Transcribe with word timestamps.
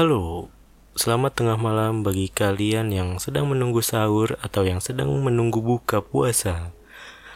Halo, 0.00 0.48
selamat 0.96 1.36
tengah 1.36 1.60
malam 1.60 2.00
bagi 2.00 2.32
kalian 2.32 2.88
yang 2.88 3.20
sedang 3.20 3.52
menunggu 3.52 3.84
sahur 3.84 4.32
atau 4.40 4.64
yang 4.64 4.80
sedang 4.80 5.12
menunggu 5.20 5.60
buka 5.60 6.00
puasa. 6.00 6.72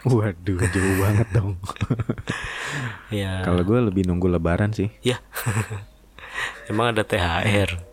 Waduh, 0.08 0.64
jauh 0.72 0.96
banget 1.04 1.28
dong. 1.36 1.60
Ya, 3.12 3.44
Kalau 3.44 3.60
gue 3.68 3.76
lebih 3.84 4.08
nunggu 4.08 4.32
lebaran 4.32 4.72
sih. 4.72 4.88
ya, 5.04 5.20
emang 6.72 6.96
ada 6.96 7.04
THR. 7.04 7.84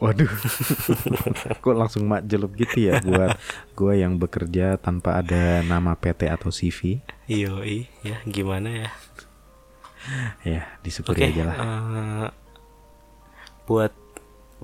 Waduh, 0.00 0.32
kok 1.60 1.76
langsung 1.76 2.08
mak 2.08 2.24
jelup 2.24 2.56
gitu 2.56 2.88
ya 2.88 2.96
buat 2.96 3.36
gue 3.76 3.92
yang 4.00 4.16
bekerja 4.16 4.80
tanpa 4.80 5.20
ada 5.20 5.60
nama 5.68 5.92
PT 6.00 6.32
atau 6.32 6.48
CV. 6.48 7.04
Yoi, 7.28 7.92
ya 8.00 8.24
gimana 8.24 8.72
ya? 8.72 8.90
Ya, 10.48 10.80
disyukuri 10.80 11.28
Oke, 11.28 11.28
aja 11.36 11.44
lah. 11.44 11.56
eh, 11.60 12.28
buat 13.72 13.96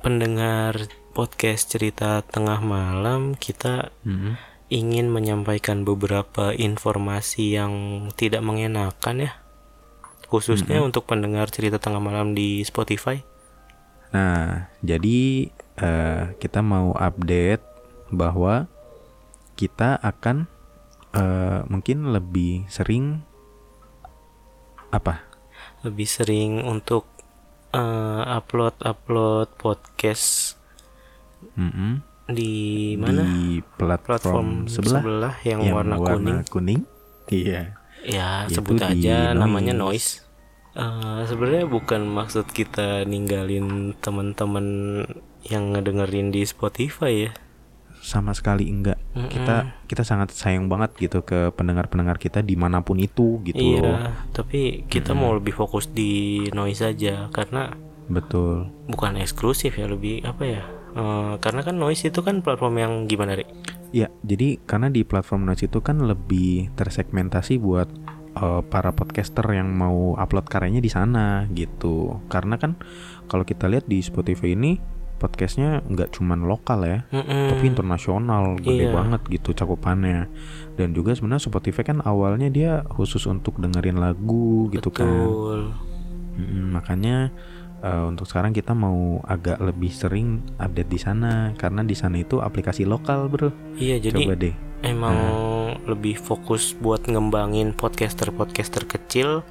pendengar 0.05 0.85
podcast 1.17 1.73
cerita 1.73 2.21
tengah 2.29 2.61
malam, 2.61 3.33
kita 3.33 3.89
Mm-mm. 4.05 4.37
ingin 4.69 5.09
menyampaikan 5.09 5.81
beberapa 5.81 6.53
informasi 6.53 7.57
yang 7.57 7.73
tidak 8.21 8.45
mengenakan 8.45 9.25
ya, 9.25 9.33
khususnya 10.29 10.85
untuk 10.85 11.09
pendengar 11.09 11.49
cerita 11.49 11.81
tengah 11.81 12.05
malam 12.05 12.37
di 12.37 12.61
Spotify. 12.69 13.25
Nah, 14.13 14.69
jadi 14.85 15.49
eh, 15.81 16.23
kita 16.37 16.61
mau 16.61 16.93
update 16.93 17.65
bahwa 18.13 18.69
kita 19.57 19.97
akan 20.05 20.45
eh, 21.17 21.65
mungkin 21.65 22.13
lebih 22.13 22.69
sering 22.69 23.25
apa? 24.93 25.25
lebih 25.81 26.05
sering 26.05 26.61
untuk 26.61 27.18
eh, 27.75 28.23
upload 28.37 28.75
upload 28.81 29.49
podcast 29.59 30.57
Mm-mm. 31.55 32.03
di 32.29 32.95
mana 33.01 33.25
Di 33.25 33.63
platform, 33.77 34.05
platform 34.05 34.49
sebelah, 34.69 35.03
sebelah, 35.03 35.35
yang, 35.47 35.61
warna, 35.73 35.97
kuning 35.97 36.41
kuning. 36.49 36.81
Iya. 37.29 37.77
ya 38.05 38.47
Yaitu 38.49 38.63
sebut 38.63 38.81
aja 38.81 39.37
namanya 39.37 39.77
Noise. 39.77 40.25
noise 40.25 40.29
Eh, 40.79 41.23
sebenarnya 41.27 41.67
bukan 41.67 42.07
maksud 42.07 42.55
kita 42.55 43.03
ninggalin 43.03 43.99
teman-teman 43.99 45.03
yang 45.43 45.75
ngedengerin 45.75 46.31
di 46.31 46.47
Spotify 46.47 47.27
ya 47.27 47.33
sama 47.99 48.31
sekali 48.31 48.71
enggak 48.71 48.98
kita 49.15 49.57
kita 49.91 50.03
sangat 50.07 50.31
sayang 50.31 50.71
banget 50.71 50.95
gitu 50.99 51.25
ke 51.27 51.51
pendengar-pendengar 51.57 52.21
kita 52.23 52.45
di 52.45 52.55
mana 52.55 52.85
pun 52.85 53.01
itu 53.03 53.43
gitu 53.43 53.59
iya 53.59 53.81
loh. 53.83 53.99
tapi 54.31 54.87
kita 54.87 55.17
mau 55.17 55.35
lebih 55.35 55.57
fokus 55.57 55.91
di 55.91 56.45
noise 56.55 56.85
aja 56.87 57.27
karena 57.35 57.75
betul. 58.07 58.71
bukan 58.87 59.19
eksklusif 59.19 59.75
ya 59.75 59.91
lebih 59.91 60.23
apa 60.23 60.45
ya 60.47 60.63
Eh, 60.99 61.35
karena 61.39 61.61
kan 61.63 61.77
noise 61.79 62.11
itu 62.11 62.21
kan 62.27 62.43
platform 62.43 62.75
yang 62.81 62.93
gimana 63.07 63.39
Rik? 63.39 63.49
ya 63.89 64.13
jadi 64.21 64.61
karena 64.69 64.93
di 64.93 65.01
platform 65.01 65.49
Noise 65.49 65.65
itu 65.65 65.81
kan 65.81 65.97
lebih 66.05 66.69
tersegmentasi 66.77 67.57
buat 67.57 67.89
eh, 68.37 68.63
para 68.69 68.93
podcaster 68.93 69.47
yang 69.55 69.73
mau 69.73 70.19
upload 70.19 70.51
karyanya 70.51 70.83
di 70.83 70.91
sana 70.91 71.47
gitu. 71.55 72.19
Karena 72.27 72.59
kan 72.59 72.77
kalau 73.31 73.47
kita 73.47 73.71
lihat 73.71 73.87
di 73.87 74.03
Spotify 74.03 74.59
ini 74.59 74.98
podcastnya 75.19 75.83
nggak 75.85 76.15
cuman 76.15 76.43
lokal 76.43 76.81
ya 76.81 76.99
Mm-mm. 77.11 77.51
tapi 77.51 77.65
internasional 77.67 78.57
gede 78.57 78.87
Iya. 78.87 78.95
banget 78.95 79.21
gitu 79.29 79.51
cakupannya 79.53 80.31
dan 80.75 80.89
juga 80.91 81.13
sebenarnya 81.13 81.45
Spotify 81.45 81.83
kan 81.85 81.99
awalnya 82.01 82.49
dia 82.49 82.73
khusus 82.89 83.27
untuk 83.27 83.59
dengerin 83.59 83.99
lagu 83.99 84.71
gitu 84.71 84.89
kan 84.89 85.05
Betul. 85.05 85.61
Mm, 86.35 86.71
makanya 86.71 87.17
eh, 87.79 88.05
untuk 88.05 88.25
sekarang 88.25 88.51
kita 88.51 88.73
mau 88.73 89.19
agak 89.23 89.59
lebih 89.59 89.91
sering 89.91 90.29
update 90.57 90.87
di 90.87 90.97
sana 90.97 91.51
karena 91.55 91.83
di 91.83 91.93
sana 91.93 92.17
itu 92.17 92.39
aplikasi 92.39 92.83
lokal 92.83 93.27
bro 93.27 93.51
Iya 93.75 93.99
jadi 94.01 94.15
coba 94.17 94.35
deh 94.35 94.55
emang 94.81 95.15
Nah. 95.15 95.75
lebih 95.87 96.15
fokus 96.17 96.73
buat 96.75 97.05
ngembangin 97.05 97.75
podcaster-podcaster 97.75 98.87
kecil 98.87 99.43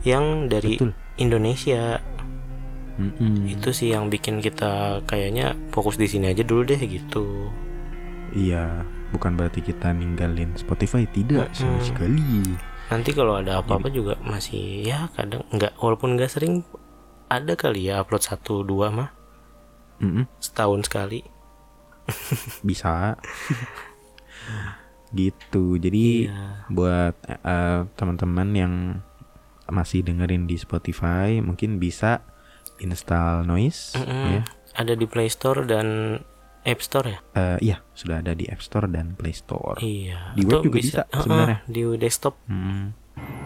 yang 0.00 0.46
dari 0.46 0.78
betul 0.78 0.94
Indonesia. 1.14 2.00
Mm-mm. 3.02 3.50
Itu 3.50 3.74
sih 3.74 3.90
yang 3.90 4.06
bikin 4.06 4.38
kita 4.38 5.02
kayaknya 5.04 5.58
fokus 5.70 5.98
di 5.98 6.06
sini 6.06 6.30
aja 6.30 6.42
dulu 6.42 6.62
deh 6.62 6.78
gitu. 6.78 7.50
iya 8.32 8.80
bukan 9.12 9.36
berarti 9.36 9.60
kita 9.60 9.92
ninggalin 9.92 10.56
Spotify 10.56 11.04
tidak 11.04 11.52
sama 11.52 11.76
Mm-mm. 11.76 11.84
sekali 11.84 12.24
Nanti 12.88 13.12
kalau 13.12 13.36
ada 13.36 13.60
apa-apa 13.60 13.88
juga 13.88 14.16
masih 14.20 14.84
ya 14.84 15.12
kadang 15.12 15.44
nggak 15.48 15.76
walaupun 15.76 16.16
nggak 16.16 16.32
sering 16.32 16.64
ada 17.28 17.52
kali 17.52 17.88
ya 17.88 18.00
upload 18.00 18.24
satu 18.24 18.64
dua 18.64 18.88
mah 18.88 19.10
Mm-mm. 20.00 20.24
setahun 20.40 20.88
sekali. 20.88 21.20
bisa 22.66 23.14
gitu 25.12 25.76
jadi 25.76 26.32
Iya. 26.32 26.66
buat 26.72 27.14
eh, 27.28 27.80
teman-teman 27.94 28.48
yang 28.56 28.74
masih 29.68 30.00
dengerin 30.02 30.48
di 30.48 30.56
Spotify 30.56 31.38
mungkin 31.38 31.76
bisa 31.76 32.24
install 32.78 33.42
noise 33.42 33.94
Mm-mm. 33.94 34.26
ya 34.32 34.42
Ada 34.72 34.92
di 34.94 35.04
Play 35.04 35.28
Store 35.28 35.62
dan 35.62 36.16
App 36.62 36.80
Store 36.80 37.06
ya? 37.06 37.18
Eh, 37.34 37.58
iya 37.64 37.76
sudah 37.92 38.18
ada 38.18 38.32
di 38.32 38.46
App 38.46 38.58
Store 38.58 38.86
dan 38.86 39.12
Play 39.12 39.32
Store 39.32 39.76
Iya. 39.76 40.32
Di 40.32 40.42
web 40.42 40.62
juga 40.62 40.76
bisa 40.76 41.02
Heeh, 41.04 41.20
sebenarnya. 41.20 41.58
di 41.66 41.82
desktop. 41.96 42.34
Hmm. 42.46 42.94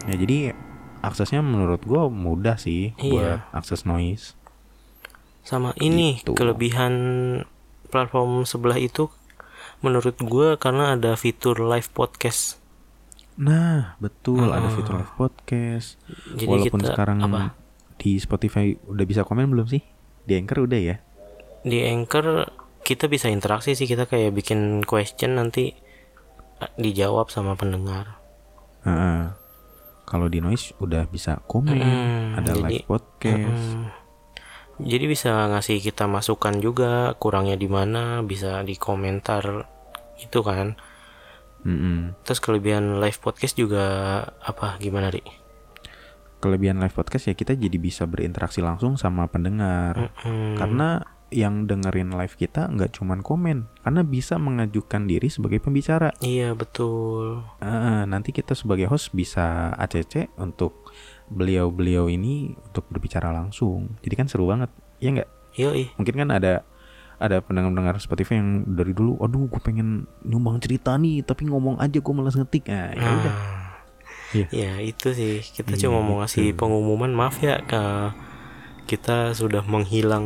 ya 0.03 0.15
jadi 0.15 0.55
aksesnya 0.99 1.41
menurut 1.41 1.81
gua 1.81 2.07
mudah 2.07 2.55
sih 2.55 2.95
Iya. 2.95 3.11
buat 3.11 3.39
akses 3.53 3.83
noise 3.83 4.33
Sama 5.41 5.71
ini 5.77 6.19
Gitu. 6.19 6.31
kelebihan 6.33 6.93
platform 7.87 8.43
sebelah 8.43 8.75
itu 8.75 9.07
menurut 9.77 10.17
gue 10.17 10.55
karena 10.55 10.91
ada 10.91 11.13
fitur 11.13 11.61
live 11.61 11.87
podcast. 11.89 12.57
nah 13.35 13.93
betul 13.97 14.49
ada 14.49 14.65
Ah. 14.65 14.73
fitur 14.73 14.97
live 14.97 15.13
podcast 15.15 16.01
Jadi 16.33 16.47
walaupun 16.47 16.79
kita 16.79 16.91
sekarang 16.91 17.17
apa? 17.21 17.53
Di 17.97 18.17
Spotify 18.17 18.71
udah 18.73 19.03
bisa 19.03 19.21
komen 19.21 19.49
belum 19.49 19.67
sih 19.67 19.81
di 20.23 20.33
Anchor 20.33 20.65
udah 20.65 20.79
ya 20.79 20.95
Di 21.61 21.83
Anchor 21.83 22.47
kita 22.81 23.09
bisa 23.09 23.27
interaksi 23.27 23.73
sih 23.73 23.83
kita 23.83 24.05
kayak 24.05 24.31
bikin 24.31 24.85
question 24.85 25.35
nanti 25.35 25.75
eh, 26.57 26.71
dijawab 26.79 27.27
sama 27.27 27.53
pendengar. 27.53 28.17
Heeh. 28.81 29.35
Kalau 30.07 30.31
di 30.31 30.39
noise 30.39 30.71
udah 30.79 31.03
bisa 31.05 31.43
komen, 31.43 31.75
Mm, 31.75 32.39
ada 32.39 32.55
jadi- 32.55 32.63
live 32.79 32.87
podcast. 32.87 33.65
Hmm. 33.75 33.91
Jadi 34.79 35.05
bisa 35.05 35.51
ngasih 35.51 35.81
kita 35.81 36.07
masukan 36.07 36.61
juga 36.61 37.11
kurangnya 37.17 37.59
di 37.59 37.67
mana 37.67 38.23
bisa 38.23 38.63
di 38.63 38.79
komentar 38.79 39.67
itu 40.15 40.39
kan. 40.39 40.79
Mm-mm. 41.65 42.15
Terus 42.23 42.39
kelebihan 42.39 43.01
live 43.03 43.19
podcast 43.19 43.57
juga 43.57 43.83
apa 44.39 44.79
gimana 44.79 45.11
Ri? 45.11 45.25
Kelebihan 46.37 46.77
live 46.77 46.93
podcast 46.93 47.29
ya 47.29 47.33
kita 47.33 47.57
jadi 47.57 47.77
bisa 47.81 48.05
berinteraksi 48.05 48.61
langsung 48.61 48.93
sama 48.95 49.25
pendengar. 49.25 50.13
Hmm, 50.21 50.53
Karena 50.53 51.01
yang 51.27 51.67
dengerin 51.67 52.15
live 52.15 52.39
kita 52.39 52.71
nggak 52.71 52.95
cuman 52.95 53.19
komen, 53.19 53.67
karena 53.83 54.01
bisa 54.07 54.39
mengajukan 54.39 55.11
diri 55.11 55.27
sebagai 55.27 55.59
pembicara. 55.59 56.15
Iya 56.23 56.55
betul. 56.55 57.43
Eh, 57.59 58.03
nanti 58.07 58.31
kita 58.31 58.55
sebagai 58.55 58.87
host 58.87 59.11
bisa 59.11 59.75
ACC 59.75 60.31
untuk 60.39 60.95
beliau-beliau 61.27 62.07
ini 62.07 62.55
untuk 62.55 62.87
berbicara 62.87 63.35
langsung. 63.35 63.99
Jadi 63.99 64.13
kan 64.15 64.27
seru 64.31 64.47
banget, 64.47 64.71
ya 65.03 65.11
nggak? 65.11 65.29
Yoi. 65.59 65.91
Mungkin 65.99 66.15
kan 66.15 66.29
ada 66.31 66.63
ada 67.17 67.41
pendengar-pendengar 67.41 67.97
Spotify 67.97 68.37
yang 68.37 68.77
dari 68.77 68.93
dulu, 68.93 69.17
aduh 69.19 69.49
gue 69.49 69.61
pengen 69.61 70.05
nyumbang 70.21 70.61
cerita 70.61 70.93
nih, 70.95 71.25
tapi 71.25 71.49
ngomong 71.49 71.81
aja 71.81 71.97
gue 71.97 72.13
malas 72.13 72.37
ngetik. 72.37 72.69
Nah, 72.69 72.93
ya 72.93 73.03
udah. 73.09 73.33
Ah, 73.33 73.56
Iya. 74.29 74.47
Ya 74.49 74.71
itu 74.79 75.11
sih 75.11 75.39
kita 75.41 75.73
Iya, 75.73 75.87
cuma 75.87 76.01
mau 76.01 76.19
ngasih 76.19 76.51
gitu. 76.51 76.59
pengumuman 76.59 77.09
maaf 77.09 77.39
ya 77.39 77.61
ke 77.61 78.11
kita 78.83 79.31
sudah 79.31 79.63
menghilang 79.63 80.23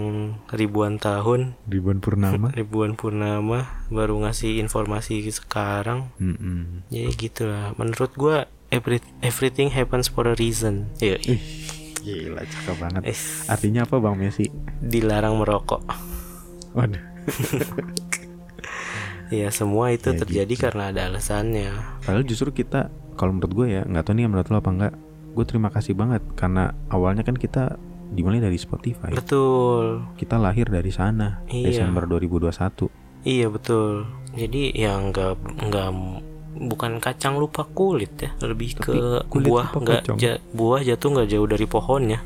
ribuan 0.50 0.96
tahun 0.96 1.58
Ribuan 1.66 1.98
Purnama. 1.98 2.54
ribuan 2.54 2.94
purnama 2.94 3.66
baru 3.88 4.22
ngasih 4.22 4.58
informasi 4.60 5.26
sekarang 5.28 6.14
Mm-mm. 6.16 6.86
ya 6.88 7.10
gitulah 7.12 7.74
menurut 7.74 8.14
gua 8.14 8.38
every, 8.70 9.02
everything 9.20 9.70
happens 9.70 10.06
for 10.06 10.26
a 10.26 10.36
reason 10.36 10.94
ya 10.98 11.18
Ih, 11.20 11.42
gila 12.00 12.42
cakep 12.44 12.76
banget. 12.78 13.02
eh, 13.08 13.18
Artinya 13.48 13.82
apa 13.84 13.98
Bang 13.98 14.16
Messi? 14.16 14.46
dilarang 14.80 15.38
merokok 15.38 15.82
Waduh. 16.72 17.02
ya 19.32 19.48
semua 19.50 19.90
itu 19.90 20.12
Ya, 20.12 20.18
terjadi 20.18 20.54
gitu. 20.54 20.62
karena 20.62 20.92
ada 20.92 21.08
alasannya 21.08 21.72
Padahal 22.00 22.22
justru 22.24 22.52
kita, 22.52 22.94
kalau 23.22 23.32
menurut 23.32 23.54
gue 23.54 23.68
ya, 23.70 23.82
nggak 23.84 24.02
tahu 24.02 24.14
nih 24.16 24.26
menurut 24.26 24.48
lo 24.48 24.58
apa 24.58 24.70
enggak. 24.72 24.94
Gue 25.32 25.46
terima 25.46 25.70
kasih 25.70 25.94
banget 25.94 26.26
karena 26.34 26.64
awalnya 26.88 27.22
kan 27.22 27.34
kita 27.34 27.78
dimulai 28.10 28.42
dari 28.42 28.58
Spotify. 28.58 29.14
betul 29.14 30.04
Kita 30.14 30.36
lahir 30.36 30.66
dari 30.66 30.90
sana 30.90 31.40
Iya. 31.46 31.70
Desember 31.70 32.04
2021. 32.04 32.90
iya 33.22 33.48
betul 33.48 34.04
jadi 34.32 34.74
ya 34.74 34.98
nggak 34.98 35.32
nggak 35.62 35.90
bukan 36.64 36.98
kacang 36.98 37.38
lupa 37.38 37.64
kulit 37.64 38.10
ya 38.18 38.34
lebih 38.42 38.74
Tapi 38.74 38.84
ke 38.84 38.98
kulit 39.30 39.46
buah 39.46 39.68
nggak 39.72 40.02
ja- 40.18 40.42
buah 40.52 40.82
jatuh 40.82 41.10
nggak 41.12 41.30
jauh 41.30 41.46
dari 41.46 41.64
pohonnya 41.64 42.20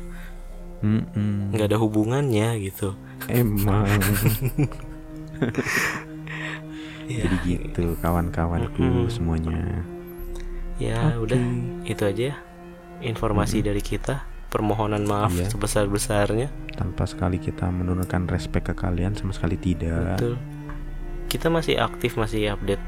nggak 1.52 1.66
ada 1.66 1.76
hubungannya 1.76 2.48
gitu 2.60 2.96
Emang. 3.28 3.84
ya, 7.06 7.22
Jadi 7.22 7.36
gitu 7.46 7.94
kawan-kawanku 7.96 8.80
Mm-mm. 8.80 9.06
semuanya. 9.06 9.84
Ya 10.78 11.12
Oke. 11.12 11.24
udah 11.26 11.40
itu 11.84 12.02
aja 12.02 12.22
ya 12.30 12.36
informasi 12.98 13.60
dari 13.60 13.80
kita 13.80 14.24
permohonan 14.46 15.02
maaf 15.02 15.32
Iya. 15.32 15.48
sebesar 15.48 15.84
besarnya 15.86 16.48
Tanpa 16.72 17.04
sekali 17.04 17.36
kita 17.36 17.66
menurunkan 17.66 18.24
respect 18.26 18.66
ke 18.66 18.74
kalian 18.74 19.12
sama 19.12 19.32
sekali 19.32 19.56
tidak. 19.56 20.16
betul 20.16 20.36
kita 21.26 21.48
masih 21.48 21.76
aktif 21.76 22.14
masih 22.14 22.48
update 22.48 22.80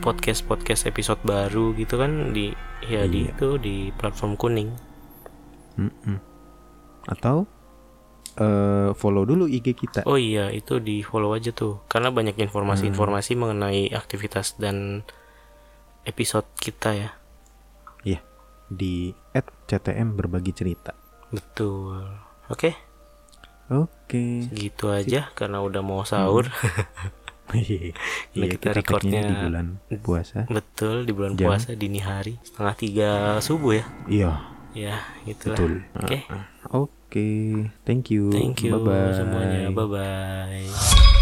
podcast 0.00 0.42
podcast 0.42 0.84
episode 0.84 1.20
baru 1.22 1.72
gitu 1.72 1.94
kan 1.94 2.32
di 2.32 2.52
ya 2.82 3.04
di 3.04 3.24
Iya. 3.24 3.32
itu 3.32 3.48
di 3.56 3.76
platform 3.92 4.34
kuning 4.34 4.70
Mm-mm. 5.76 6.16
Atau 7.06 7.44
eh 8.32 8.90
follow 8.94 9.24
dulu 9.24 9.44
IG 9.44 9.74
kita. 9.74 10.00
oh 10.04 10.14
iya 10.14 10.48
itu 10.48 10.78
di 10.78 11.00
follow 11.00 11.32
aja 11.32 11.50
tuh 11.50 11.82
karena 11.86 12.08
banyak 12.08 12.38
informasi-informasi 12.38 13.34
Hmm. 13.34 13.40
mengenai 13.42 13.90
aktivitas 13.90 14.54
dan 14.56 15.02
episode 16.02 16.46
kita 16.54 16.90
ya 16.92 17.10
Iya. 18.02 18.20
Di 18.66 19.10
@ctm 19.66 20.14
berbagi 20.14 20.50
cerita. 20.50 20.94
betul 21.28 22.00
oke 22.46 22.70
Oke. 23.70 24.50
gitu 24.50 24.90
aja 24.90 25.30
karena 25.30 25.60
udah 25.60 25.78
mau 25.78 26.02
sahur 26.02 26.50
Iya, 27.50 27.90
Ini 28.30 28.46
kita 28.48 28.70
kita 28.70 28.78
recordnya- 28.78 29.26
di 29.26 29.34
bulan 29.36 29.66
puasa. 30.00 30.46
betul 30.46 31.02
di 31.02 31.10
bulan 31.10 31.34
Jam? 31.34 31.50
puasa 31.50 31.74
dini 31.74 31.98
hari 31.98 32.38
setengah 32.40 32.74
tiga 32.74 33.10
subuh 33.40 33.74
ya 33.74 33.84
Iya, 34.06 34.30
ya 34.72 34.96
itulah 35.24 35.54
betul. 35.54 35.72
oke 35.96 36.18
Oke, 36.70 37.26
thank 37.82 38.06
you. 38.08 38.30
thank 38.30 38.62
you 38.62 38.70
Bye-bye. 38.72 39.14
semuanya 39.14 39.66
bye 39.70 39.82
bye 39.84 41.18